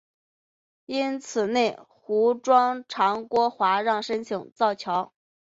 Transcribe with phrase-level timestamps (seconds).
[0.87, 5.13] 因此内湖庄长郭华让申请造桥。